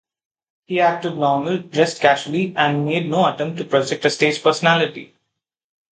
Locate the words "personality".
4.41-5.13